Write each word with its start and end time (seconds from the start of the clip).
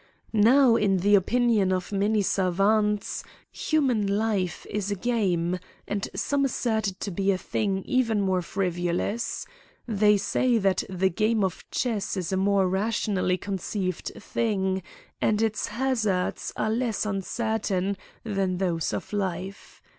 Now 0.33 0.77
in 0.77 0.97
the 0.97 1.13
opinion 1.13 1.71
of 1.71 1.91
many" 1.91 2.21
savants," 2.23 3.23
human 3.51 4.07
life 4.07 4.65
is 4.67 4.89
a 4.89 4.95
game, 4.95 5.59
and 5.87 6.09
some 6.15 6.43
assert 6.43 6.87
it 6.87 6.99
to 7.01 7.11
be 7.11 7.29
a 7.29 7.37
thing 7.37 7.83
even 7.85 8.19
more 8.19 8.41
frivolous. 8.41 9.45
They 9.87 10.17
say 10.17 10.57
that 10.57 10.83
the 10.89 11.11
game 11.11 11.43
of 11.43 11.63
chess 11.69 12.17
is 12.17 12.31
a 12.33 12.37
more 12.37 12.67
rationally 12.67 13.37
conceived 13.37 14.11
thing, 14.17 14.81
and 15.21 15.39
its 15.39 15.67
hazards 15.67 16.51
are 16.57 16.71
less 16.71 17.05
uncertain 17.05 17.95
than 18.23 18.57
those 18.57 18.93
of 18.93 19.13
life. 19.13 19.83